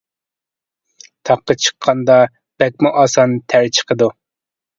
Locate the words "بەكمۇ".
2.63-2.93